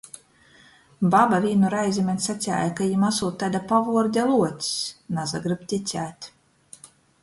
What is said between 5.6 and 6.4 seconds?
ticēt...